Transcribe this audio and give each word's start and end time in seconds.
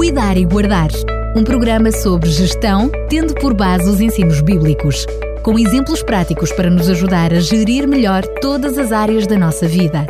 Cuidar 0.00 0.38
e 0.38 0.46
Guardar, 0.46 0.88
um 1.36 1.44
programa 1.44 1.92
sobre 1.92 2.30
gestão, 2.30 2.90
tendo 3.10 3.34
por 3.34 3.52
base 3.52 3.86
os 3.86 4.00
ensinos 4.00 4.40
bíblicos, 4.40 5.04
com 5.42 5.58
exemplos 5.58 6.02
práticos 6.02 6.50
para 6.52 6.70
nos 6.70 6.88
ajudar 6.88 7.34
a 7.34 7.38
gerir 7.38 7.86
melhor 7.86 8.26
todas 8.40 8.78
as 8.78 8.92
áreas 8.92 9.26
da 9.26 9.36
nossa 9.36 9.68
vida. 9.68 10.06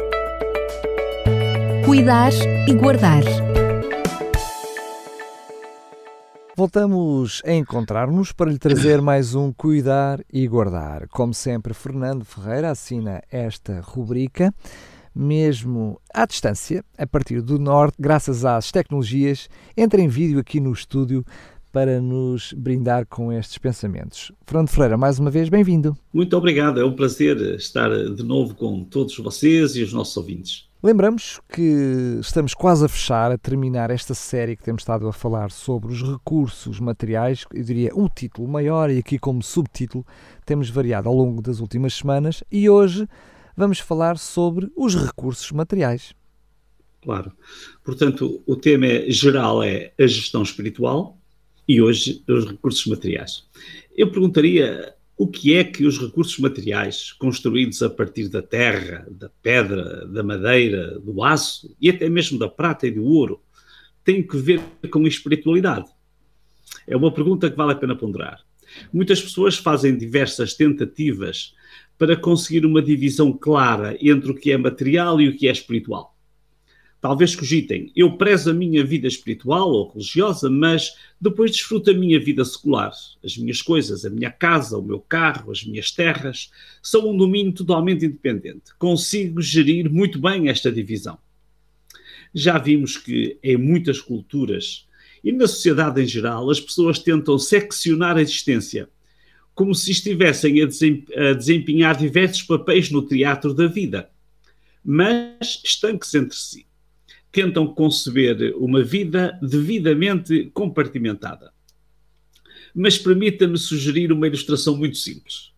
Cuidar 1.85 2.31
e 2.69 2.73
Guardar. 2.73 3.25
Voltamos 6.57 7.43
a 7.45 7.53
encontrar-nos 7.53 8.31
para 8.31 8.49
lhe 8.49 8.59
trazer 8.59 9.03
mais 9.03 9.35
um 9.35 9.53
Cuidar 9.53 10.21
e 10.33 10.47
Guardar. 10.47 11.09
Como 11.09 11.35
sempre, 11.35 11.75
Fernando 11.75 12.25
Ferreira 12.25 12.71
assina 12.71 13.25
esta 13.29 13.81
rubrica 13.81 14.55
mesmo 15.15 16.01
à 16.13 16.27
distância, 16.27 16.85
a 16.97 17.07
partir 17.07 17.41
do 17.43 17.59
norte, 17.59 17.97
graças 17.99 18.45
às 18.45 18.71
tecnologias, 18.71 19.49
entra 19.77 20.01
em 20.01 20.09
vídeo 20.09 20.39
aqui 20.39 20.61
no 20.61 20.73
estúdio 20.73 21.25
para 21.73 22.01
nos 22.01 22.53
brindar 22.53 23.07
com 23.07 23.33
estes 23.33 23.59
pensamentos. 23.59 24.33
Fernando 24.45 24.69
Freira, 24.69 24.97
mais 24.97 25.19
uma 25.19 25.31
vez, 25.31 25.49
bem-vindo. 25.49 25.97
Muito 26.13 26.37
obrigado, 26.37 26.81
é 26.81 26.85
um 26.85 26.95
prazer 26.95 27.37
estar 27.55 27.91
de 27.91 28.23
novo 28.23 28.55
com 28.55 28.85
todos 28.85 29.17
vocês 29.19 29.77
e 29.77 29.83
os 29.83 29.93
nossos 29.93 30.17
ouvintes. 30.17 30.69
Lembramos 30.83 31.39
que 31.53 32.19
estamos 32.21 32.55
quase 32.55 32.87
a 32.87 32.89
fechar, 32.89 33.31
a 33.31 33.37
terminar 33.37 33.91
esta 33.91 34.15
série 34.15 34.57
que 34.57 34.63
temos 34.63 34.81
estado 34.81 35.07
a 35.07 35.13
falar 35.13 35.51
sobre 35.51 35.93
os 35.93 36.03
recursos 36.03 36.81
materiais, 36.81 37.45
eu 37.53 37.63
diria 37.63 37.95
um 37.95 38.09
título 38.09 38.49
maior 38.49 38.89
e 38.91 38.99
aqui 38.99 39.19
como 39.19 39.43
subtítulo 39.43 40.07
temos 40.47 40.71
variado 40.71 41.07
ao 41.07 41.15
longo 41.15 41.43
das 41.43 41.61
últimas 41.61 41.93
semanas 41.93 42.43
e 42.51 42.71
hoje 42.71 43.07
vamos 43.61 43.79
falar 43.79 44.17
sobre 44.17 44.71
os 44.75 44.95
recursos 44.95 45.53
materiais. 45.53 46.15
Claro. 47.03 47.31
Portanto, 47.85 48.43
o 48.47 48.57
tema 48.57 48.87
é, 48.87 49.11
geral 49.11 49.63
é 49.63 49.93
a 49.99 50.07
gestão 50.07 50.43
espiritual 50.43 51.19
e 51.69 51.81
hoje 51.81 52.25
os 52.27 52.47
recursos 52.47 52.87
materiais. 52.87 53.45
Eu 53.97 54.11
perguntaria 54.11 54.95
o 55.17 55.29
que 55.29 55.55
é 55.55 55.63
que 55.63 55.85
os 55.85 55.99
recursos 55.99 56.39
materiais, 56.39 57.13
construídos 57.13 57.83
a 57.83 57.91
partir 57.91 58.29
da 58.29 58.41
terra, 58.41 59.07
da 59.11 59.29
pedra, 59.43 60.07
da 60.07 60.23
madeira, 60.23 60.99
do 60.99 61.23
aço 61.23 61.75
e 61.79 61.91
até 61.91 62.09
mesmo 62.09 62.39
da 62.39 62.49
prata 62.49 62.87
e 62.87 62.91
do 62.91 63.05
ouro, 63.05 63.43
têm 64.03 64.27
que 64.27 64.39
ver 64.39 64.63
com 64.91 65.07
espiritualidade? 65.07 65.91
É 66.87 66.97
uma 66.97 67.13
pergunta 67.13 67.51
que 67.51 67.57
vale 67.57 67.73
a 67.73 67.77
pena 67.77 67.95
ponderar. 67.95 68.41
Muitas 68.93 69.21
pessoas 69.21 69.57
fazem 69.57 69.97
diversas 69.97 70.55
tentativas 70.55 71.55
para 71.99 72.17
conseguir 72.17 72.65
uma 72.65 72.81
divisão 72.81 73.33
clara 73.33 73.97
entre 74.01 74.31
o 74.31 74.35
que 74.35 74.51
é 74.51 74.57
material 74.57 75.21
e 75.21 75.29
o 75.29 75.37
que 75.37 75.49
é 75.49 75.53
espiritual. 75.53 76.17
Talvez 77.01 77.35
cogitem, 77.35 77.91
eu 77.97 78.19
prezo 78.19 78.51
a 78.51 78.55
minha 78.55 78.85
vida 78.85 79.09
espiritual 79.09 79.71
ou 79.71 79.91
religiosa, 79.91 80.51
mas 80.51 80.93
depois 81.19 81.51
desfruto 81.51 81.91
a 81.91 81.95
minha 81.95 82.21
vida 82.21 82.45
secular. 82.45 82.93
As 83.25 83.39
minhas 83.39 83.63
coisas, 83.63 84.05
a 84.05 84.11
minha 84.11 84.31
casa, 84.31 84.77
o 84.77 84.83
meu 84.83 85.01
carro, 85.01 85.51
as 85.51 85.65
minhas 85.65 85.91
terras, 85.91 86.51
são 86.83 87.11
um 87.11 87.17
domínio 87.17 87.55
totalmente 87.55 88.05
independente. 88.05 88.75
Consigo 88.79 89.41
gerir 89.41 89.91
muito 89.91 90.19
bem 90.19 90.51
esta 90.51 90.71
divisão. 90.71 91.19
Já 92.35 92.59
vimos 92.59 92.99
que 92.99 93.39
em 93.43 93.57
muitas 93.57 93.99
culturas 93.99 94.87
e 95.23 95.33
na 95.33 95.47
sociedade 95.47 96.03
em 96.03 96.07
geral, 96.07 96.51
as 96.51 96.61
pessoas 96.61 96.99
tentam 96.99 97.39
seccionar 97.39 98.17
a 98.17 98.23
existência 98.23 98.89
como 99.55 99.75
se 99.75 99.91
estivessem 99.91 100.63
a 100.63 101.33
desempenhar 101.35 101.95
diversos 101.95 102.43
papéis 102.43 102.91
no 102.91 103.07
teatro 103.07 103.53
da 103.53 103.67
vida, 103.67 104.11
mas 104.83 105.61
estanques 105.63 106.15
entre 106.15 106.35
si. 106.35 106.67
Tentam 107.31 107.67
conceber 107.67 108.57
uma 108.57 108.83
vida 108.83 109.39
devidamente 109.43 110.51
compartimentada. 110.55 111.53
Mas 112.75 112.97
permita-me 112.97 113.59
sugerir 113.59 114.11
uma 114.11 114.27
ilustração 114.27 114.77
muito 114.77 114.97
simples. 114.97 115.53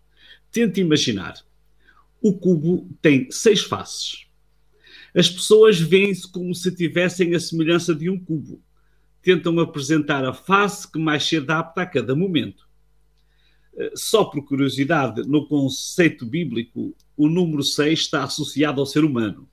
Tente 0.50 0.80
imaginar. 0.80 1.34
O 2.20 2.32
cubo 2.32 2.88
tem 3.00 3.30
seis 3.30 3.60
faces. 3.60 4.26
As 5.14 5.30
pessoas 5.30 5.78
veem-se 5.78 6.28
como 6.28 6.54
se 6.54 6.74
tivessem 6.74 7.34
a 7.34 7.40
semelhança 7.40 7.94
de 7.94 8.10
um 8.10 8.18
cubo. 8.18 8.60
Tentam 9.22 9.58
apresentar 9.60 10.24
a 10.24 10.32
face 10.32 10.90
que 10.90 10.98
mais 10.98 11.24
se 11.24 11.36
adapta 11.36 11.82
a 11.82 11.86
cada 11.86 12.14
momento. 12.14 12.68
Eh, 13.76 13.92
só 13.94 14.24
por 14.24 14.44
curiosidade, 14.44 15.22
no 15.22 15.46
conceito 15.46 16.26
bíblico, 16.26 16.94
o 17.16 17.28
número 17.28 17.62
6 17.62 18.00
está 18.00 18.24
associado 18.24 18.80
ao 18.80 18.86
ser 18.86 19.04
humano. 19.04 19.48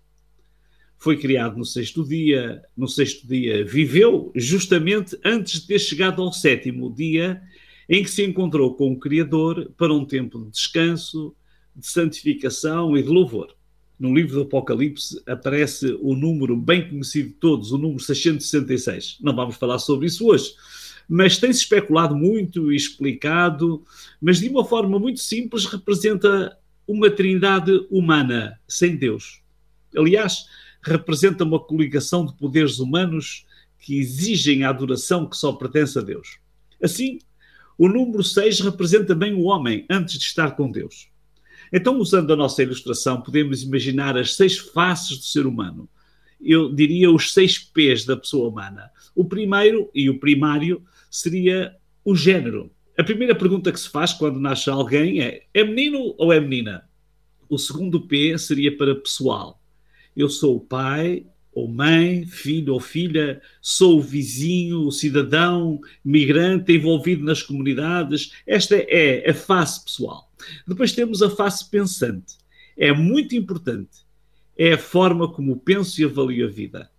Foi 0.97 1.17
criado 1.17 1.57
no 1.57 1.65
sexto 1.65 2.05
dia, 2.05 2.61
no 2.75 2.87
sexto 2.87 3.25
dia 3.25 3.63
viveu 3.63 4.31
justamente 4.35 5.17
antes 5.23 5.61
de 5.61 5.67
ter 5.67 5.79
chegado 5.79 6.21
ao 6.21 6.33
sétimo 6.33 6.93
dia, 6.93 7.41
em 7.87 8.03
que 8.03 8.11
se 8.11 8.23
encontrou 8.23 8.75
com 8.75 8.91
o 8.91 8.99
Criador 8.99 9.71
para 9.77 9.93
um 9.93 10.03
tempo 10.03 10.43
de 10.43 10.51
descanso, 10.51 11.33
de 11.73 11.87
santificação 11.87 12.97
e 12.97 13.01
de 13.01 13.07
louvor. 13.07 13.55
No 13.99 14.13
livro 14.13 14.35
do 14.35 14.41
Apocalipse 14.41 15.21
aparece 15.27 15.97
o 16.01 16.15
número 16.15 16.55
bem 16.55 16.87
conhecido 16.87 17.29
de 17.29 17.35
todos, 17.35 17.71
o 17.71 17.77
número 17.77 17.99
666. 17.99 19.17
Não 19.21 19.35
vamos 19.35 19.57
falar 19.57 19.79
sobre 19.79 20.07
isso 20.07 20.25
hoje 20.25 20.53
mas 21.09 21.39
tem-se 21.39 21.61
especulado 21.61 22.15
muito 22.15 22.71
e 22.71 22.75
explicado, 22.75 23.83
mas 24.21 24.39
de 24.39 24.47
uma 24.47 24.63
forma 24.63 24.99
muito 24.99 25.19
simples 25.19 25.65
representa 25.65 26.55
uma 26.87 27.09
trindade 27.09 27.71
humana, 27.89 28.59
sem 28.67 28.95
Deus. 28.95 29.41
Aliás, 29.97 30.45
representa 30.83 31.43
uma 31.43 31.59
coligação 31.59 32.23
de 32.23 32.35
poderes 32.35 32.77
humanos 32.77 33.43
que 33.79 33.97
exigem 33.97 34.63
a 34.63 34.69
adoração 34.69 35.27
que 35.27 35.35
só 35.35 35.51
pertence 35.51 35.97
a 35.97 36.01
Deus. 36.01 36.37
Assim, 36.81 37.17
o 37.75 37.87
número 37.87 38.23
6 38.23 38.59
representa 38.59 39.15
bem 39.15 39.33
o 39.33 39.45
homem 39.45 39.87
antes 39.89 40.19
de 40.19 40.25
estar 40.25 40.51
com 40.51 40.69
Deus. 40.69 41.09
Então, 41.71 41.99
usando 41.99 42.33
a 42.33 42.35
nossa 42.35 42.63
ilustração, 42.63 43.21
podemos 43.21 43.63
imaginar 43.63 44.17
as 44.17 44.35
seis 44.35 44.57
faces 44.57 45.17
do 45.17 45.23
ser 45.23 45.45
humano. 45.45 45.87
Eu 46.41 46.73
diria 46.73 47.11
os 47.11 47.33
seis 47.33 47.57
P's 47.59 48.05
da 48.05 48.17
pessoa 48.17 48.49
humana. 48.49 48.89
O 49.15 49.25
primeiro 49.25 49.89
e 49.93 50.09
o 50.09 50.19
primário 50.19 50.83
seria 51.11 51.75
o 52.03 52.15
género. 52.15 52.71
A 52.97 53.03
primeira 53.03 53.35
pergunta 53.35 53.71
que 53.71 53.79
se 53.79 53.89
faz 53.89 54.13
quando 54.13 54.39
nasce 54.39 54.69
alguém 54.69 55.21
é: 55.21 55.43
é 55.53 55.63
menino 55.63 56.15
ou 56.17 56.33
é 56.33 56.39
menina? 56.39 56.83
O 57.49 57.57
segundo 57.57 58.07
P 58.07 58.37
seria 58.37 58.75
para 58.75 58.95
pessoal. 58.95 59.61
Eu 60.15 60.29
sou 60.29 60.57
o 60.57 60.61
pai, 60.61 61.25
ou 61.59 61.67
mãe, 61.67 62.25
filho 62.25 62.73
ou 62.73 62.79
filha, 62.79 63.41
sou 63.61 63.99
o 63.99 64.01
vizinho, 64.01 64.81
o 64.81 64.91
cidadão, 64.91 65.79
migrante 66.03 66.73
envolvido 66.73 67.23
nas 67.23 67.43
comunidades. 67.43 68.33
Esta 68.45 68.75
é 68.75 69.29
a 69.29 69.33
face 69.33 69.83
pessoal. 69.83 70.31
Depois 70.67 70.93
temos 70.93 71.21
a 71.21 71.29
face 71.29 71.69
pensante. 71.69 72.37
É 72.77 72.91
muito 72.93 73.35
importante. 73.35 73.99
É 74.57 74.73
a 74.73 74.77
forma 74.77 75.31
como 75.31 75.59
penso 75.59 76.01
e 76.01 76.05
avalio 76.05 76.47
a 76.47 76.49
vida. 76.49 76.89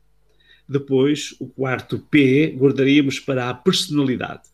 Depois, 0.68 1.34
o 1.40 1.48
quarto 1.48 1.98
P 1.98 2.54
guardaríamos 2.56 3.18
para 3.18 3.50
a 3.50 3.54
personalidade. 3.54 4.48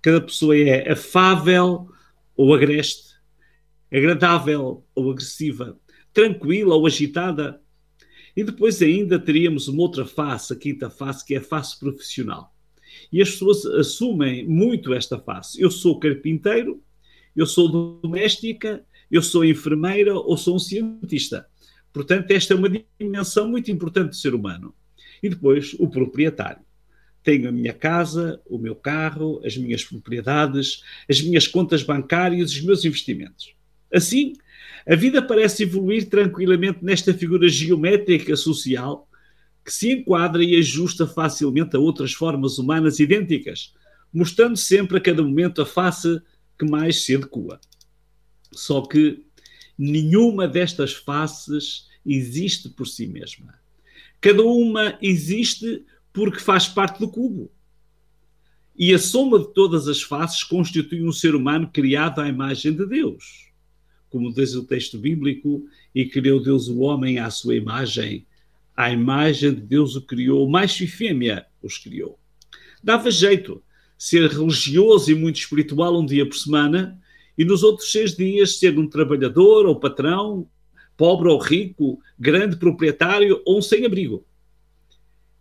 Cada 0.00 0.20
pessoa 0.20 0.56
é 0.56 0.92
afável 0.92 1.90
ou 2.36 2.54
agreste, 2.54 3.16
agradável 3.92 4.84
ou 4.94 5.10
agressiva, 5.10 5.76
tranquila 6.12 6.76
ou 6.76 6.86
agitada. 6.86 7.60
E 8.38 8.44
depois 8.44 8.80
ainda 8.80 9.18
teríamos 9.18 9.66
uma 9.66 9.82
outra 9.82 10.06
face, 10.06 10.52
a 10.52 10.56
quinta 10.56 10.88
face, 10.88 11.26
que 11.26 11.34
é 11.34 11.38
a 11.38 11.42
face 11.42 11.76
profissional. 11.76 12.54
E 13.12 13.20
as 13.20 13.32
pessoas 13.32 13.66
assumem 13.66 14.46
muito 14.46 14.94
esta 14.94 15.18
face. 15.18 15.60
Eu 15.60 15.72
sou 15.72 15.98
carpinteiro, 15.98 16.80
eu 17.34 17.44
sou 17.44 17.98
doméstica, 18.00 18.86
eu 19.10 19.22
sou 19.22 19.44
enfermeira 19.44 20.14
ou 20.14 20.36
sou 20.36 20.54
um 20.54 20.58
cientista. 20.60 21.48
Portanto, 21.92 22.30
esta 22.30 22.54
é 22.54 22.56
uma 22.56 22.70
dimensão 23.00 23.48
muito 23.48 23.72
importante 23.72 24.10
do 24.10 24.14
ser 24.14 24.36
humano. 24.36 24.72
E 25.20 25.28
depois 25.28 25.74
o 25.76 25.88
proprietário. 25.88 26.62
Tenho 27.24 27.48
a 27.48 27.52
minha 27.52 27.72
casa, 27.72 28.40
o 28.46 28.56
meu 28.56 28.76
carro, 28.76 29.42
as 29.44 29.56
minhas 29.56 29.82
propriedades, 29.82 30.84
as 31.10 31.20
minhas 31.20 31.48
contas 31.48 31.82
bancárias, 31.82 32.52
os 32.52 32.60
meus 32.60 32.84
investimentos. 32.84 33.52
Assim, 33.92 34.34
a 34.88 34.96
vida 34.96 35.20
parece 35.20 35.64
evoluir 35.64 36.08
tranquilamente 36.08 36.82
nesta 36.82 37.12
figura 37.12 37.46
geométrica 37.46 38.34
social 38.34 39.06
que 39.62 39.70
se 39.70 39.92
enquadra 39.92 40.42
e 40.42 40.56
ajusta 40.56 41.06
facilmente 41.06 41.76
a 41.76 41.78
outras 41.78 42.14
formas 42.14 42.56
humanas 42.56 42.98
idênticas, 42.98 43.74
mostrando 44.10 44.56
sempre 44.56 44.96
a 44.96 45.00
cada 45.00 45.22
momento 45.22 45.60
a 45.60 45.66
face 45.66 46.22
que 46.58 46.64
mais 46.64 47.04
se 47.04 47.14
adequa. 47.14 47.60
Só 48.50 48.80
que 48.80 49.26
nenhuma 49.76 50.48
destas 50.48 50.94
faces 50.94 51.86
existe 52.06 52.70
por 52.70 52.88
si 52.88 53.06
mesma. 53.06 53.60
Cada 54.22 54.42
uma 54.42 54.96
existe 55.02 55.84
porque 56.14 56.40
faz 56.40 56.66
parte 56.66 56.98
do 56.98 57.10
cubo. 57.10 57.52
E 58.74 58.94
a 58.94 58.98
soma 58.98 59.38
de 59.38 59.52
todas 59.52 59.86
as 59.86 60.00
faces 60.00 60.42
constitui 60.42 61.06
um 61.06 61.12
ser 61.12 61.34
humano 61.34 61.68
criado 61.70 62.22
à 62.22 62.28
imagem 62.28 62.72
de 62.72 62.86
Deus. 62.86 63.47
Como 64.10 64.32
diz 64.32 64.54
o 64.54 64.64
texto 64.64 64.98
bíblico, 64.98 65.66
e 65.94 66.06
criou 66.06 66.42
Deus 66.42 66.68
o 66.68 66.80
homem 66.80 67.18
à 67.18 67.30
sua 67.30 67.54
imagem, 67.54 68.26
à 68.76 68.90
imagem 68.90 69.54
de 69.54 69.60
Deus 69.60 69.96
o 69.96 70.02
criou, 70.02 70.48
macho 70.48 70.84
e 70.84 70.86
fêmea 70.86 71.46
os 71.62 71.78
criou. 71.78 72.18
Dava 72.82 73.10
jeito 73.10 73.62
ser 73.98 74.30
religioso 74.30 75.10
e 75.10 75.14
muito 75.14 75.40
espiritual 75.40 76.00
um 76.00 76.06
dia 76.06 76.24
por 76.24 76.36
semana 76.36 76.98
e 77.36 77.44
nos 77.44 77.62
outros 77.62 77.90
seis 77.90 78.14
dias 78.14 78.58
ser 78.58 78.78
um 78.78 78.88
trabalhador 78.88 79.66
ou 79.66 79.78
patrão, 79.78 80.48
pobre 80.96 81.28
ou 81.28 81.38
rico, 81.38 82.00
grande 82.18 82.56
proprietário 82.56 83.42
ou 83.44 83.58
um 83.58 83.62
sem-abrigo. 83.62 84.24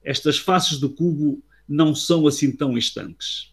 Estas 0.04 0.38
faces 0.38 0.80
do 0.80 0.90
cubo 0.90 1.44
não 1.68 1.94
são 1.94 2.28
assim 2.28 2.52
tão 2.52 2.78
estanques. 2.78 3.52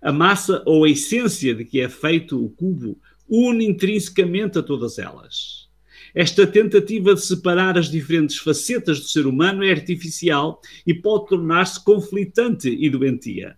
A 0.00 0.10
massa 0.10 0.62
ou 0.66 0.84
a 0.84 0.90
essência 0.90 1.54
de 1.54 1.64
que 1.64 1.80
é 1.80 1.88
feito 1.88 2.42
o 2.42 2.50
cubo 2.50 2.98
une 3.34 3.64
intrinsecamente 3.64 4.58
a 4.58 4.62
todas 4.62 4.98
elas. 4.98 5.66
Esta 6.14 6.46
tentativa 6.46 7.14
de 7.14 7.22
separar 7.22 7.78
as 7.78 7.90
diferentes 7.90 8.36
facetas 8.36 9.00
do 9.00 9.06
ser 9.06 9.26
humano 9.26 9.64
é 9.64 9.70
artificial 9.70 10.60
e 10.86 10.92
pode 10.92 11.28
tornar-se 11.28 11.82
conflitante 11.82 12.68
e 12.68 12.90
doentia. 12.90 13.56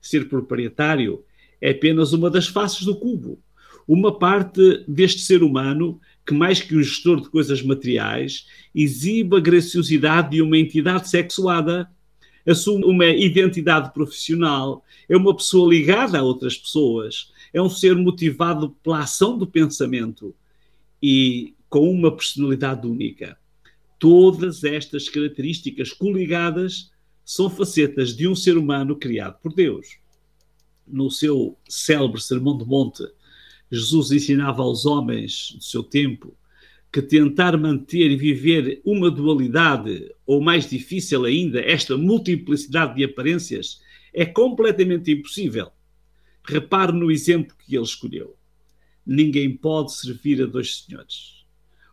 Ser 0.00 0.28
proprietário 0.28 1.24
é 1.60 1.70
apenas 1.70 2.12
uma 2.12 2.30
das 2.30 2.46
faces 2.46 2.84
do 2.84 2.94
cubo, 2.94 3.42
uma 3.88 4.16
parte 4.16 4.84
deste 4.86 5.22
ser 5.22 5.42
humano 5.42 6.00
que, 6.24 6.32
mais 6.32 6.60
que 6.60 6.76
um 6.76 6.82
gestor 6.82 7.20
de 7.20 7.28
coisas 7.28 7.62
materiais, 7.62 8.46
exibe 8.72 9.36
a 9.36 9.40
graciosidade 9.40 10.30
de 10.30 10.42
uma 10.42 10.56
entidade 10.56 11.08
sexuada, 11.08 11.90
assume 12.46 12.84
uma 12.84 13.06
identidade 13.06 13.92
profissional, 13.92 14.84
é 15.08 15.16
uma 15.16 15.34
pessoa 15.36 15.68
ligada 15.68 16.18
a 16.18 16.22
outras 16.22 16.56
pessoas, 16.56 17.32
é 17.54 17.62
um 17.62 17.70
ser 17.70 17.94
motivado 17.94 18.70
pela 18.82 18.98
ação 18.98 19.38
do 19.38 19.46
pensamento 19.46 20.34
e 21.00 21.54
com 21.70 21.88
uma 21.88 22.14
personalidade 22.14 22.84
única. 22.84 23.38
Todas 23.98 24.64
estas 24.64 25.08
características 25.08 25.92
coligadas 25.92 26.90
são 27.24 27.48
facetas 27.48 28.14
de 28.14 28.26
um 28.26 28.34
ser 28.34 28.58
humano 28.58 28.96
criado 28.96 29.38
por 29.40 29.54
Deus. 29.54 29.98
No 30.86 31.10
seu 31.10 31.56
célebre 31.68 32.20
Sermão 32.20 32.58
do 32.58 32.66
Monte, 32.66 33.04
Jesus 33.70 34.10
ensinava 34.10 34.62
aos 34.62 34.84
homens 34.84 35.52
do 35.54 35.62
seu 35.62 35.82
tempo 35.82 36.36
que 36.92 37.00
tentar 37.00 37.56
manter 37.56 38.10
e 38.10 38.16
viver 38.16 38.80
uma 38.84 39.10
dualidade, 39.10 40.12
ou 40.26 40.40
mais 40.40 40.68
difícil 40.68 41.24
ainda, 41.24 41.60
esta 41.60 41.96
multiplicidade 41.96 42.96
de 42.96 43.04
aparências, 43.04 43.80
é 44.12 44.26
completamente 44.26 45.10
impossível. 45.10 45.70
Repare 46.44 46.92
no 46.92 47.10
exemplo 47.10 47.56
que 47.56 47.74
ele 47.74 47.84
escolheu. 47.84 48.36
Ninguém 49.06 49.56
pode 49.56 49.94
servir 49.94 50.42
a 50.42 50.46
dois 50.46 50.84
senhores, 50.84 51.44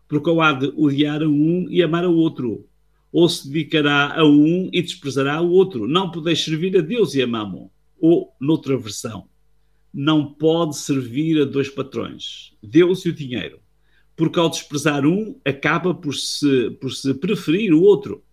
porque 0.07 0.29
ou 0.29 0.41
há 0.41 0.53
de 0.53 0.67
odiar 0.75 1.23
a 1.23 1.27
um 1.27 1.69
e 1.69 1.81
amar 1.81 2.03
ao 2.03 2.15
outro, 2.15 2.67
ou 3.11 3.27
se 3.27 3.47
dedicará 3.47 4.17
a 4.17 4.25
um 4.25 4.69
e 4.71 4.81
desprezará 4.81 5.41
o 5.41 5.49
outro. 5.51 5.87
Não 5.87 6.11
podeis 6.11 6.43
servir 6.43 6.77
a 6.77 6.81
Deus 6.81 7.13
e 7.15 7.21
a 7.21 7.27
Mamon. 7.27 7.69
Ou, 7.99 8.33
noutra 8.39 8.77
versão, 8.77 9.29
não 9.93 10.33
pode 10.33 10.77
servir 10.77 11.41
a 11.41 11.45
dois 11.45 11.69
patrões, 11.69 12.53
Deus 12.63 13.05
e 13.05 13.09
o 13.09 13.13
dinheiro, 13.13 13.59
porque 14.15 14.39
ao 14.39 14.49
desprezar 14.49 15.05
um, 15.05 15.35
acaba 15.45 15.93
por 15.93 16.15
se, 16.15 16.71
por 16.79 16.91
se 16.91 17.13
preferir 17.13 17.73
o 17.73 17.81
outro. 17.81 18.23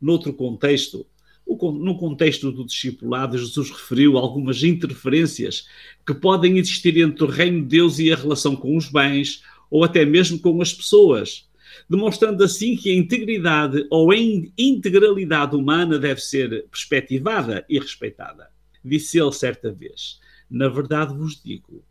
Noutro 0.00 0.32
contexto, 0.32 1.06
no 1.48 1.96
contexto 1.96 2.50
do 2.50 2.66
discipulado, 2.66 3.38
Jesus 3.38 3.70
referiu 3.70 4.18
algumas 4.18 4.62
interferências 4.62 5.68
que 6.04 6.12
podem 6.12 6.58
existir 6.58 6.98
entre 6.98 7.24
o 7.24 7.28
reino 7.28 7.62
de 7.62 7.68
Deus 7.68 7.98
e 7.98 8.12
a 8.12 8.16
relação 8.16 8.56
com 8.56 8.76
os 8.76 8.90
bens, 8.90 9.42
ou 9.70 9.84
até 9.84 10.04
mesmo 10.04 10.38
com 10.38 10.60
as 10.60 10.72
pessoas, 10.72 11.48
demonstrando 11.88 12.42
assim 12.42 12.76
que 12.76 12.90
a 12.90 12.94
integridade 12.94 13.86
ou 13.90 14.10
a 14.10 14.16
integralidade 14.16 15.54
humana 15.54 15.98
deve 15.98 16.20
ser 16.20 16.66
perspectivada 16.68 17.64
e 17.68 17.78
respeitada. 17.78 18.50
Disse 18.84 19.18
ele 19.18 19.32
certa 19.32 19.72
vez: 19.72 20.20
na 20.50 20.68
verdade 20.68 21.16
vos 21.16 21.40
digo 21.42 21.84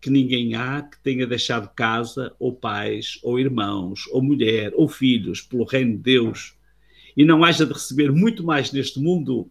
que 0.00 0.10
ninguém 0.10 0.54
há 0.54 0.82
que 0.82 1.02
tenha 1.02 1.26
deixado 1.26 1.74
casa, 1.74 2.34
ou 2.38 2.54
pais, 2.54 3.18
ou 3.22 3.40
irmãos, 3.40 4.06
ou 4.12 4.22
mulher, 4.22 4.72
ou 4.74 4.86
filhos, 4.88 5.40
pelo 5.40 5.64
reino 5.64 5.92
de 5.92 6.02
Deus, 6.02 6.55
e 7.16 7.24
não 7.24 7.44
haja 7.44 7.64
de 7.64 7.72
receber 7.72 8.12
muito 8.12 8.44
mais 8.44 8.72
neste 8.72 9.00
mundo 9.00 9.50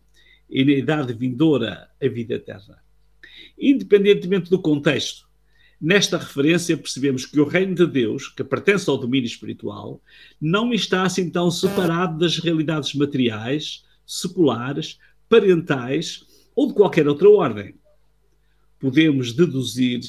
e 0.50 0.64
na 0.64 0.72
idade 0.72 1.14
vindoura 1.14 1.90
a 2.02 2.08
vida 2.08 2.36
eterna. 2.36 2.78
Independentemente 3.58 4.50
do 4.50 4.62
contexto, 4.62 5.28
nesta 5.82 6.18
referência 6.18 6.78
percebemos 6.78 7.26
que 7.26 7.40
o 7.40 7.48
reino 7.48 7.74
de 7.74 7.88
Deus, 7.88 8.28
que 8.28 8.44
pertence 8.44 8.90
ao 8.90 8.98
domínio 8.98 9.28
espiritual, 9.28 10.02
não 10.40 10.74
está 10.74 11.04
assim 11.04 11.30
tão 11.30 11.50
separado 11.50 12.20
das 12.20 12.38
realidades 12.38 12.94
materiais, 12.94 13.84
seculares, 14.06 15.00
parentais 15.28 16.24
ou 16.56 16.68
de 16.68 16.74
qualquer 16.74 17.08
outra 17.08 17.30
ordem 17.30 17.76
podemos 18.80 19.34
deduzir 19.34 20.02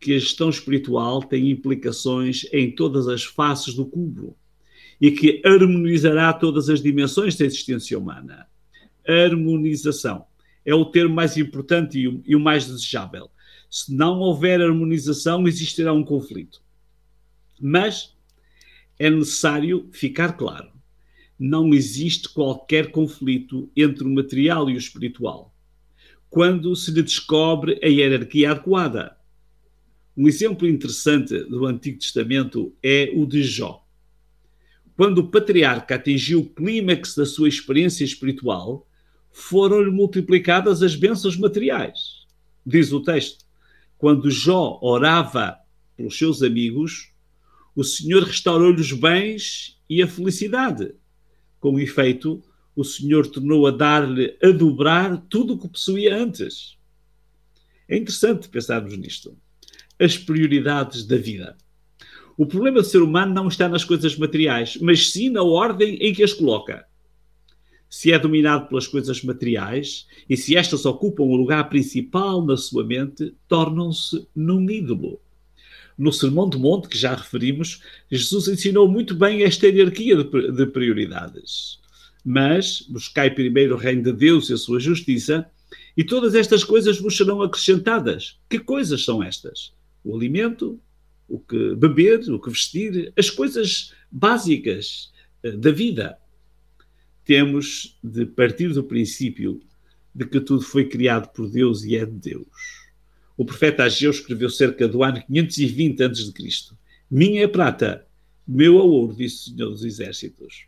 que 0.00 0.14
a 0.14 0.18
gestão 0.18 0.50
espiritual 0.50 1.22
tem 1.22 1.50
implicações 1.50 2.44
em 2.52 2.70
todas 2.74 3.06
as 3.08 3.24
faces 3.24 3.74
do 3.74 3.86
cubo 3.86 4.36
e 5.00 5.10
que 5.10 5.42
harmonizará 5.44 6.32
todas 6.32 6.68
as 6.68 6.82
dimensões 6.82 7.36
da 7.36 7.44
existência 7.44 7.98
humana. 7.98 8.46
Harmonização 9.06 10.26
é 10.64 10.74
o 10.74 10.84
termo 10.84 11.14
mais 11.14 11.36
importante 11.36 11.98
e 11.98 12.08
o, 12.08 12.22
e 12.26 12.34
o 12.34 12.40
mais 12.40 12.66
desejável. 12.66 13.30
Se 13.70 13.94
não 13.94 14.18
houver 14.20 14.60
harmonização, 14.60 15.46
existirá 15.46 15.92
um 15.92 16.04
conflito. 16.04 16.62
Mas 17.60 18.16
é 18.98 19.10
necessário 19.10 19.88
ficar 19.92 20.32
claro: 20.32 20.70
não 21.38 21.72
existe 21.72 22.28
qualquer 22.28 22.90
conflito 22.90 23.70
entre 23.76 24.04
o 24.04 24.10
material 24.10 24.68
e 24.70 24.74
o 24.74 24.78
espiritual 24.78 25.56
quando 26.36 26.76
se 26.76 26.90
lhe 26.90 27.02
descobre 27.02 27.80
a 27.82 27.86
hierarquia 27.86 28.50
adequada. 28.50 29.16
Um 30.14 30.28
exemplo 30.28 30.68
interessante 30.68 31.38
do 31.44 31.64
Antigo 31.64 31.98
Testamento 31.98 32.74
é 32.82 33.10
o 33.14 33.24
de 33.24 33.42
Jó. 33.42 33.85
Quando 34.96 35.18
o 35.18 35.28
patriarca 35.28 35.96
atingiu 35.96 36.40
o 36.40 36.48
clímax 36.48 37.14
da 37.14 37.26
sua 37.26 37.48
experiência 37.48 38.02
espiritual, 38.02 38.88
foram-lhe 39.30 39.90
multiplicadas 39.90 40.82
as 40.82 40.96
bênçãos 40.96 41.36
materiais. 41.36 42.26
Diz 42.64 42.92
o 42.92 43.02
texto: 43.02 43.44
quando 43.98 44.30
Jó 44.30 44.78
orava 44.80 45.58
pelos 45.96 46.16
seus 46.16 46.42
amigos, 46.42 47.12
o 47.74 47.84
Senhor 47.84 48.22
restaurou-lhe 48.22 48.80
os 48.80 48.92
bens 48.92 49.78
e 49.88 50.02
a 50.02 50.08
felicidade. 50.08 50.94
Com 51.60 51.78
efeito, 51.78 52.42
o 52.74 52.82
Senhor 52.82 53.26
tornou 53.26 53.66
a 53.66 53.70
dar-lhe 53.70 54.36
a 54.42 54.48
dobrar 54.48 55.18
tudo 55.28 55.54
o 55.54 55.58
que 55.58 55.68
possuía 55.68 56.16
antes. 56.16 56.76
É 57.86 57.96
interessante 57.96 58.48
pensarmos 58.48 58.96
nisto. 58.96 59.36
As 59.98 60.16
prioridades 60.16 61.04
da 61.06 61.16
vida. 61.16 61.56
O 62.36 62.46
problema 62.46 62.82
do 62.82 62.86
ser 62.86 63.02
humano 63.02 63.32
não 63.32 63.48
está 63.48 63.68
nas 63.68 63.84
coisas 63.84 64.16
materiais, 64.16 64.76
mas 64.80 65.10
sim 65.10 65.30
na 65.30 65.42
ordem 65.42 65.96
em 65.96 66.12
que 66.12 66.22
as 66.22 66.32
coloca. 66.32 66.84
Se 67.88 68.12
é 68.12 68.18
dominado 68.18 68.68
pelas 68.68 68.86
coisas 68.86 69.22
materiais 69.22 70.06
e 70.28 70.36
se 70.36 70.56
estas 70.56 70.84
ocupam 70.84 71.24
o 71.24 71.36
lugar 71.36 71.68
principal 71.68 72.44
na 72.44 72.56
sua 72.56 72.84
mente, 72.84 73.34
tornam-se 73.48 74.26
num 74.34 74.68
ídolo. 74.70 75.20
No 75.96 76.12
Sermão 76.12 76.48
do 76.48 76.58
Monte, 76.58 76.88
que 76.88 76.98
já 76.98 77.14
referimos, 77.14 77.80
Jesus 78.10 78.48
ensinou 78.48 78.86
muito 78.86 79.14
bem 79.14 79.44
esta 79.44 79.66
hierarquia 79.66 80.16
de 80.16 80.66
prioridades 80.66 81.78
mas 82.28 82.80
buscai 82.88 83.30
primeiro 83.30 83.76
o 83.76 83.78
reino 83.78 84.02
de 84.02 84.12
Deus 84.12 84.50
e 84.50 84.52
a 84.52 84.56
sua 84.56 84.80
justiça, 84.80 85.48
e 85.96 86.02
todas 86.02 86.34
estas 86.34 86.64
coisas 86.64 86.98
vos 86.98 87.16
serão 87.16 87.40
acrescentadas. 87.40 88.36
Que 88.50 88.58
coisas 88.58 89.04
são 89.04 89.22
estas? 89.22 89.72
O 90.02 90.16
alimento, 90.16 90.80
o 91.28 91.38
que 91.38 91.74
beber, 91.74 92.20
o 92.30 92.40
que 92.40 92.50
vestir, 92.50 93.12
as 93.16 93.30
coisas 93.30 93.92
básicas 94.10 95.12
eh, 95.42 95.52
da 95.52 95.70
vida. 95.70 96.18
Temos 97.24 97.98
de 98.02 98.24
partir 98.24 98.72
do 98.72 98.84
princípio 98.84 99.60
de 100.14 100.26
que 100.26 100.40
tudo 100.40 100.62
foi 100.62 100.88
criado 100.88 101.28
por 101.32 101.50
Deus 101.50 101.84
e 101.84 101.96
é 101.96 102.06
de 102.06 102.12
Deus. 102.12 102.46
O 103.36 103.44
profeta 103.44 103.84
Ageu 103.84 104.10
escreveu 104.10 104.48
cerca 104.48 104.88
do 104.88 105.02
ano 105.02 105.22
520 105.26 106.02
a.C. 106.02 106.32
Minha 107.10 107.42
é 107.42 107.48
prata, 107.48 108.06
meu 108.46 108.78
é 108.78 108.82
ouro, 108.82 109.14
disse 109.14 109.50
o 109.50 109.54
Senhor 109.54 109.70
dos 109.70 109.84
Exércitos 109.84 110.66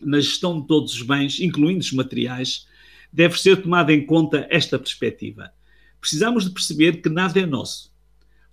na 0.00 0.18
gestão 0.18 0.60
de 0.60 0.66
todos 0.66 0.94
os 0.94 1.02
bens, 1.02 1.40
incluindo 1.40 1.80
os 1.80 1.92
materiais, 1.92 2.66
deve 3.12 3.38
ser 3.38 3.62
tomada 3.62 3.92
em 3.92 4.04
conta 4.04 4.46
esta 4.50 4.78
perspectiva. 4.78 5.52
Precisamos 6.00 6.44
de 6.44 6.50
perceber 6.50 7.02
que 7.02 7.08
nada 7.08 7.38
é 7.38 7.46
nosso. 7.46 7.92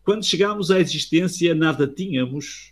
Quando 0.08 0.24
chegamos 0.24 0.72
à 0.72 0.80
existência, 0.80 1.54
nada 1.54 1.86
tínhamos, 1.86 2.72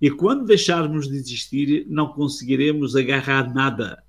e 0.00 0.10
quando 0.10 0.44
deixarmos 0.44 1.06
de 1.06 1.14
existir, 1.14 1.86
não 1.88 2.08
conseguiremos 2.08 2.96
agarrar 2.96 3.54
nada. 3.54 4.02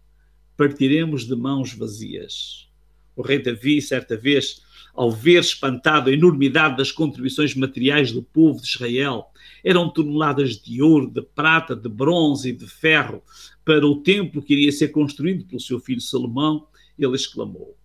Partiremos 0.58 1.27
de 1.27 1.36
mãos 1.36 1.72
vazias. 1.75 2.68
O 3.15 3.22
rei 3.22 3.38
Davi, 3.38 3.80
certa 3.80 4.18
vez, 4.18 4.63
ao 4.92 5.12
ver 5.12 5.39
espantado 5.39 6.10
a 6.10 6.13
enormidade 6.13 6.75
das 6.75 6.92
contribuições 6.92 7.53
materiais 7.53 8.12
do 8.12 8.24
povo 8.24 8.60
de 8.60 8.68
Israel, 8.68 9.27
eram 9.63 9.88
toneladas 9.88 10.60
de 10.60 10.82
ouro, 10.82 11.12
de 11.12 11.22
prata, 11.22 11.75
de 11.75 11.88
bronze 11.88 12.50
e 12.50 12.53
de 12.53 12.65
ferro, 12.65 13.22
para 13.63 13.86
o 13.86 14.01
templo 14.01 14.42
que 14.42 14.53
iria 14.53 14.72
ser 14.72 14.88
construído 14.88 15.46
pelo 15.46 15.62
seu 15.62 15.80
filho 15.80 16.01
Salomão, 16.01 16.65
ele 16.98 17.15
exclamou: 17.15 17.77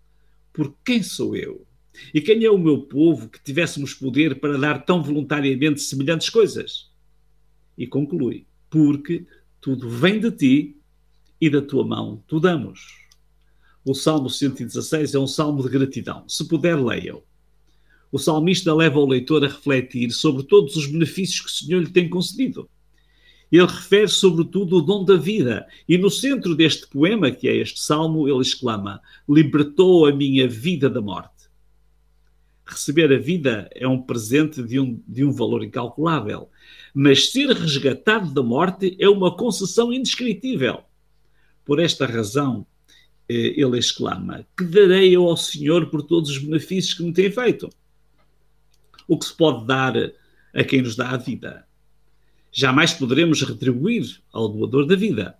Por 0.51 0.75
quem 0.83 1.03
sou 1.03 1.37
eu? 1.37 1.68
E 2.13 2.21
quem 2.21 2.45
é 2.45 2.51
o 2.51 2.59
meu 2.59 2.83
povo 2.83 3.29
que 3.29 3.43
tivéssemos 3.43 3.95
poder 3.95 4.41
para 4.41 4.59
dar 4.59 4.85
tão 4.85 5.03
voluntariamente 5.03 5.81
semelhantes 5.81 6.31
coisas? 6.31 6.91
E 7.77 7.87
conclui: 7.87 8.47
Porque 8.71 9.27
tudo 9.61 9.89
vem 9.89 10.21
de 10.21 10.31
ti 10.31 10.77
e 11.41 11.49
da 11.49 11.63
tua 11.63 11.85
mão 11.85 12.23
tu 12.27 12.41
damos. 12.41 12.99
O 13.85 13.95
Salmo 13.95 14.29
116 14.29 15.15
é 15.15 15.19
um 15.19 15.27
salmo 15.27 15.63
de 15.63 15.69
gratidão. 15.69 16.25
Se 16.29 16.47
puder, 16.47 16.77
leia-o. 16.77 17.23
O 18.11 18.19
salmista 18.19 18.75
leva 18.75 18.99
o 18.99 19.07
leitor 19.07 19.45
a 19.45 19.49
refletir 19.49 20.11
sobre 20.11 20.43
todos 20.43 20.77
os 20.77 20.87
benefícios 20.87 21.41
que 21.41 21.47
o 21.47 21.67
Senhor 21.67 21.81
lhe 21.81 21.91
tem 21.91 22.09
concedido. 22.09 22.69
Ele 23.51 23.67
refere 23.67 24.09
sobretudo 24.09 24.77
o 24.77 24.83
dom 24.83 25.05
da 25.05 25.17
vida, 25.17 25.67
e 25.89 25.97
no 25.97 26.11
centro 26.11 26.55
deste 26.55 26.87
poema, 26.87 27.31
que 27.31 27.49
é 27.49 27.57
este 27.57 27.81
salmo, 27.81 28.29
ele 28.29 28.41
exclama: 28.41 29.01
Libertou 29.29 30.07
a 30.07 30.13
minha 30.13 30.47
vida 30.47 30.91
da 30.91 31.01
morte. 31.01 31.38
Receber 32.69 33.11
a 33.11 33.19
vida 33.19 33.67
é 33.75 33.89
um 33.89 34.03
presente 34.03 34.63
de 34.63 34.79
um, 34.79 35.03
de 35.09 35.25
um 35.25 35.33
valor 35.33 35.65
incalculável, 35.65 36.51
mas 36.93 37.33
ser 37.33 37.49
resgatado 37.49 38.31
da 38.31 38.43
morte 38.43 38.95
é 39.01 39.09
uma 39.09 39.35
concessão 39.35 39.91
indescritível. 39.91 40.83
Por 41.65 41.81
esta 41.81 42.05
razão, 42.05 42.67
eh, 43.27 43.55
ele 43.57 43.79
exclama: 43.79 44.47
Que 44.55 44.65
darei 44.65 45.17
eu 45.17 45.25
ao 45.25 45.37
Senhor 45.37 45.87
por 45.87 46.03
todos 46.03 46.29
os 46.29 46.39
benefícios 46.39 46.93
que 46.93 47.03
me 47.03 47.13
tem 47.13 47.31
feito? 47.31 47.71
O 49.09 49.19
que 49.19 49.25
se 49.25 49.35
pode 49.35 49.67
dar 49.67 49.95
a 50.53 50.63
quem 50.63 50.83
nos 50.83 50.95
dá 50.95 51.09
a 51.09 51.17
vida? 51.17 51.67
Jamais 52.53 52.93
poderemos 52.93 53.41
retribuir 53.41 54.21
ao 54.31 54.47
doador 54.47 54.85
da 54.85 54.95
vida. 54.95 55.39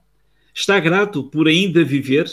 Está 0.55 0.81
grato 0.81 1.25
por 1.25 1.47
ainda 1.47 1.85
viver? 1.85 2.27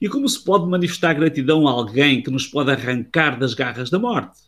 E 0.00 0.08
como 0.08 0.28
se 0.28 0.42
pode 0.42 0.66
manifestar 0.66 1.14
gratidão 1.14 1.66
a 1.66 1.70
alguém 1.70 2.22
que 2.22 2.30
nos 2.30 2.46
pode 2.46 2.70
arrancar 2.70 3.38
das 3.38 3.54
garras 3.54 3.90
da 3.90 3.98
morte? 3.98 4.40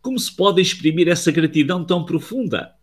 Como 0.00 0.18
se 0.18 0.34
pode 0.34 0.60
exprimir 0.60 1.08
essa 1.08 1.32
gratidão 1.32 1.84
tão 1.84 2.04
profunda? 2.04 2.74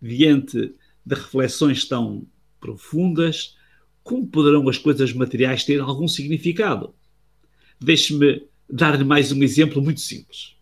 Diante 0.00 0.74
de 1.04 1.14
reflexões 1.14 1.84
tão 1.84 2.26
profundas, 2.60 3.56
como 4.02 4.26
poderão 4.26 4.68
as 4.68 4.78
coisas 4.78 5.12
materiais 5.12 5.64
ter 5.64 5.80
algum 5.80 6.08
significado? 6.08 6.94
Deixe-me 7.80 8.46
dar-lhe 8.70 9.04
mais 9.04 9.32
um 9.32 9.42
exemplo 9.42 9.82
muito 9.82 10.00
simples. 10.00 10.56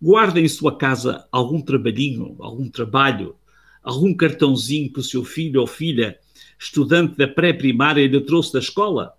Guarda 0.00 0.40
em 0.40 0.48
sua 0.48 0.76
casa 0.76 1.26
algum 1.30 1.60
trabalhinho, 1.60 2.36
algum 2.38 2.68
trabalho, 2.68 3.36
algum 3.82 4.14
cartãozinho 4.14 4.92
que 4.92 5.00
o 5.00 5.04
seu 5.04 5.24
filho 5.24 5.60
ou 5.60 5.66
filha, 5.66 6.18
estudante 6.60 7.16
da 7.16 7.26
pré-primária, 7.26 8.06
lhe 8.06 8.20
trouxe 8.20 8.52
da 8.52 8.58
escola? 8.58 9.14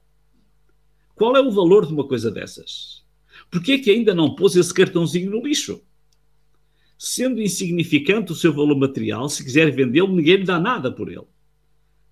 Qual 1.15 1.35
é 1.35 1.41
o 1.41 1.51
valor 1.51 1.85
de 1.85 1.93
uma 1.93 2.07
coisa 2.07 2.31
dessas? 2.31 3.03
Por 3.49 3.61
que 3.61 3.73
é 3.73 3.79
que 3.79 3.91
ainda 3.91 4.15
não 4.15 4.35
pôs 4.35 4.55
esse 4.55 4.73
cartãozinho 4.73 5.31
no 5.31 5.41
lixo? 5.41 5.83
Sendo 6.97 7.41
insignificante 7.41 8.31
o 8.31 8.35
seu 8.35 8.53
valor 8.53 8.77
material, 8.77 9.27
se 9.27 9.43
quiser 9.43 9.71
vendê-lo, 9.71 10.15
ninguém 10.15 10.37
lhe 10.37 10.43
dá 10.43 10.59
nada 10.59 10.91
por 10.91 11.09
ele 11.11 11.25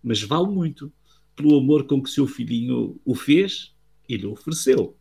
mas 0.04 0.22
vale 0.22 0.48
muito 0.48 0.92
pelo 1.36 1.58
amor 1.58 1.86
com 1.86 2.02
que 2.02 2.10
seu 2.10 2.28
filhinho 2.28 3.00
o 3.06 3.16
fez 3.16 3.74
e 4.08 4.18
lhe 4.18 4.26
ofereceu. 4.26 4.98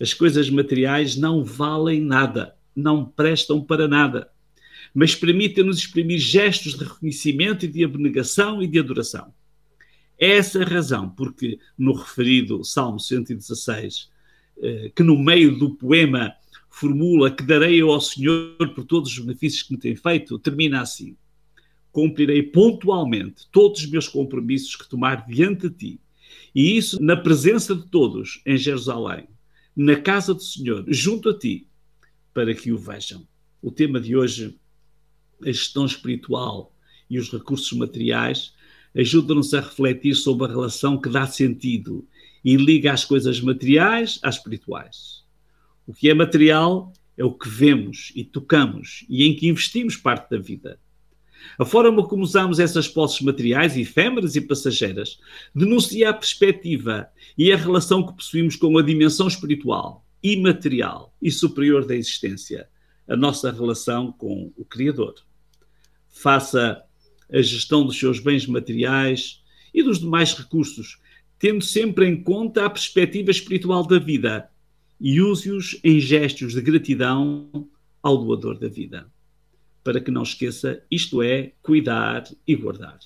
As 0.00 0.12
coisas 0.12 0.50
materiais 0.50 1.16
não 1.16 1.44
valem 1.44 2.00
nada, 2.00 2.56
não 2.74 3.04
prestam 3.04 3.62
para 3.62 3.86
nada, 3.86 4.30
mas 4.94 5.14
permitem-nos 5.14 5.78
exprimir 5.78 6.18
gestos 6.18 6.78
de 6.78 6.84
reconhecimento 6.84 7.64
e 7.64 7.68
de 7.68 7.84
abnegação 7.84 8.62
e 8.62 8.66
de 8.66 8.78
adoração. 8.78 9.34
É 10.18 10.36
essa 10.36 10.62
a 10.62 10.64
razão 10.64 11.10
porque 11.10 11.58
no 11.76 11.92
referido 11.92 12.62
Salmo 12.64 13.00
116, 13.00 14.08
eh, 14.62 14.92
que 14.94 15.02
no 15.02 15.18
meio 15.18 15.58
do 15.58 15.74
poema 15.74 16.32
formula 16.70 17.30
que 17.30 17.42
darei 17.42 17.80
ao 17.80 18.00
Senhor 18.00 18.56
por 18.74 18.84
todos 18.84 19.10
os 19.10 19.18
benefícios 19.18 19.64
que 19.64 19.72
me 19.72 19.78
tem 19.78 19.96
feito, 19.96 20.38
termina 20.38 20.80
assim 20.80 21.16
cumprirei 21.94 22.42
pontualmente 22.42 23.46
todos 23.52 23.82
os 23.82 23.86
meus 23.88 24.08
compromissos 24.08 24.74
que 24.74 24.88
tomar 24.88 25.24
diante 25.28 25.68
de 25.68 25.76
ti. 25.76 26.00
E 26.52 26.76
isso 26.76 27.00
na 27.00 27.16
presença 27.16 27.72
de 27.72 27.86
todos 27.86 28.42
em 28.44 28.58
Jerusalém, 28.58 29.28
na 29.76 29.94
casa 29.94 30.34
do 30.34 30.42
Senhor, 30.42 30.84
junto 30.88 31.30
a 31.30 31.38
ti, 31.38 31.68
para 32.34 32.52
que 32.52 32.72
o 32.72 32.76
vejam. 32.76 33.24
O 33.62 33.70
tema 33.70 34.00
de 34.00 34.16
hoje, 34.16 34.58
a 35.48 35.52
gestão 35.52 35.86
espiritual 35.86 36.74
e 37.08 37.18
os 37.18 37.30
recursos 37.30 37.72
materiais, 37.72 38.54
ajuda-nos 38.94 39.52
a 39.54 39.60
refletir 39.60 40.14
sobre 40.14 40.46
a 40.46 40.50
relação 40.50 41.00
que 41.00 41.08
dá 41.08 41.26
sentido 41.26 42.06
e 42.44 42.56
liga 42.56 42.92
as 42.92 43.04
coisas 43.04 43.40
materiais 43.40 44.18
às 44.22 44.36
espirituais. 44.36 45.24
O 45.86 45.92
que 45.92 46.08
é 46.08 46.14
material 46.14 46.92
é 47.16 47.24
o 47.24 47.32
que 47.32 47.48
vemos 47.48 48.12
e 48.14 48.24
tocamos 48.24 49.04
e 49.08 49.24
em 49.24 49.34
que 49.34 49.48
investimos 49.48 49.96
parte 49.96 50.30
da 50.30 50.38
vida. 50.38 50.78
A 51.58 51.64
forma 51.64 52.06
como 52.06 52.22
usamos 52.22 52.58
essas 52.58 52.88
posses 52.88 53.20
materiais, 53.20 53.76
efêmeras 53.76 54.34
e 54.34 54.40
passageiras, 54.40 55.18
denuncia 55.54 56.10
a 56.10 56.14
perspectiva 56.14 57.08
e 57.36 57.52
a 57.52 57.56
relação 57.56 58.04
que 58.04 58.14
possuímos 58.14 58.56
com 58.56 58.76
a 58.78 58.82
dimensão 58.82 59.28
espiritual, 59.28 60.04
imaterial 60.22 61.14
e 61.20 61.30
superior 61.30 61.86
da 61.86 61.94
existência, 61.94 62.68
a 63.06 63.14
nossa 63.14 63.52
relação 63.52 64.10
com 64.10 64.50
o 64.56 64.64
Criador. 64.64 65.14
Faça 66.14 66.82
a 67.30 67.42
gestão 67.42 67.84
dos 67.84 67.98
seus 67.98 68.18
bens 68.18 68.46
materiais 68.46 69.42
e 69.74 69.82
dos 69.82 69.98
demais 69.98 70.32
recursos, 70.32 70.98
tendo 71.38 71.62
sempre 71.62 72.06
em 72.06 72.22
conta 72.22 72.64
a 72.64 72.70
perspectiva 72.70 73.30
espiritual 73.30 73.86
da 73.86 73.98
vida 73.98 74.48
e 74.98 75.20
use-os 75.20 75.78
em 75.84 76.00
gestos 76.00 76.54
de 76.54 76.62
gratidão 76.62 77.68
ao 78.02 78.16
doador 78.16 78.58
da 78.58 78.68
vida 78.68 79.12
para 79.84 80.00
que 80.00 80.10
não 80.10 80.22
esqueça, 80.22 80.82
isto 80.90 81.22
é, 81.22 81.52
cuidar 81.62 82.24
e 82.46 82.56
guardar. 82.56 82.98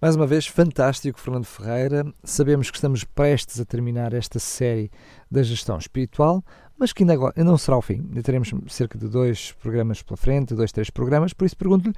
Mais 0.00 0.14
uma 0.14 0.26
vez, 0.26 0.46
fantástico, 0.46 1.18
Fernando 1.18 1.46
Ferreira. 1.46 2.04
Sabemos 2.22 2.70
que 2.70 2.76
estamos 2.76 3.02
prestes 3.02 3.58
a 3.58 3.64
terminar 3.64 4.12
esta 4.12 4.38
série 4.38 4.90
da 5.28 5.42
gestão 5.42 5.76
espiritual, 5.76 6.44
mas 6.78 6.92
que 6.92 7.02
ainda, 7.02 7.12
agora, 7.14 7.34
não 7.42 7.58
será 7.58 7.76
o 7.76 7.82
fim. 7.82 8.04
Ainda 8.08 8.22
teremos 8.22 8.50
cerca 8.68 8.96
de 8.96 9.08
dois 9.08 9.52
programas 9.52 10.02
pela 10.02 10.16
frente, 10.16 10.54
dois, 10.54 10.72
três 10.72 10.90
programas, 10.90 11.32
por 11.32 11.44
isso 11.44 11.56
pergunto-lhe 11.56 11.94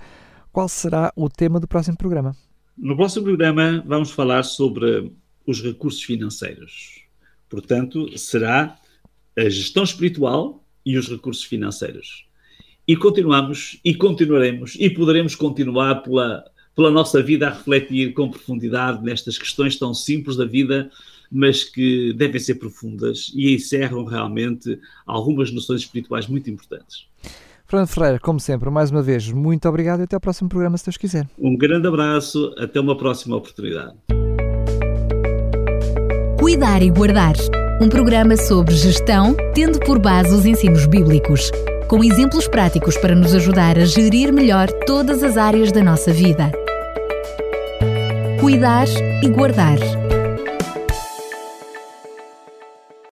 qual 0.51 0.69
será 0.69 1.13
o 1.15 1.29
tema 1.29 1.61
do 1.61 1.69
próximo 1.69 1.97
programa. 1.97 2.35
No 2.77 2.97
próximo 2.97 3.25
programa 3.25 3.83
vamos 3.87 4.11
falar 4.11 4.43
sobre 4.43 5.13
os 5.47 5.63
recursos 5.63 6.03
financeiros. 6.03 7.03
Portanto, 7.49 8.17
será 8.19 8.79
a 9.37 9.49
gestão 9.49 9.83
espiritual 9.83 10.65
e 10.85 10.97
os 10.97 11.09
recursos 11.09 11.45
financeiros. 11.45 12.27
E 12.87 12.97
continuamos 12.97 13.79
e 13.85 13.95
continuaremos 13.95 14.77
e 14.79 14.89
poderemos 14.89 15.35
continuar 15.35 16.03
pela, 16.03 16.45
pela 16.75 16.91
nossa 16.91 17.23
vida 17.23 17.49
a 17.49 17.53
refletir 17.53 18.13
com 18.15 18.31
profundidade 18.31 19.03
nestas 19.03 19.37
questões 19.37 19.77
tão 19.77 19.93
simples 19.93 20.37
da 20.37 20.45
vida, 20.45 20.91
mas 21.31 21.65
que 21.65 22.13
devem 22.15 22.41
ser 22.41 22.57
profundas 22.57 23.31
e 23.35 23.55
encerram 23.55 24.05
realmente 24.05 24.79
algumas 25.07 25.53
noções 25.53 25.83
espirituais 25.83 26.27
muito 26.27 26.51
importantes. 26.51 27.07
Fernando 27.67 27.89
Ferreira, 27.89 28.19
como 28.19 28.41
sempre, 28.41 28.69
mais 28.69 28.91
uma 28.91 29.01
vez, 29.01 29.31
muito 29.31 29.69
obrigado 29.69 30.01
e 30.01 30.03
até 30.03 30.17
ao 30.17 30.21
próximo 30.21 30.49
programa, 30.49 30.77
se 30.77 30.87
Deus 30.87 30.97
quiser. 30.97 31.29
Um 31.39 31.57
grande 31.57 31.87
abraço, 31.87 32.53
até 32.59 32.81
uma 32.81 32.97
próxima 32.97 33.37
oportunidade. 33.37 33.95
Cuidar 36.39 36.83
e 36.83 36.91
Guardar 36.91 37.35
um 37.81 37.89
programa 37.89 38.37
sobre 38.37 38.75
gestão, 38.75 39.35
tendo 39.55 39.81
por 39.81 39.99
base 39.99 40.35
os 40.35 40.45
ensinos 40.45 40.85
bíblicos 40.87 41.51
com 41.89 42.05
exemplos 42.05 42.47
práticos 42.47 42.97
para 42.99 43.17
nos 43.17 43.35
ajudar 43.35 43.77
a 43.77 43.85
gerir 43.85 44.33
melhor 44.33 44.71
todas 44.87 45.25
as 45.25 45.37
áreas 45.37 45.73
da 45.73 45.83
nossa 45.83 46.13
vida. 46.13 46.53
Cuidar 48.39 48.87
e 49.23 49.29
guardar 49.29 49.79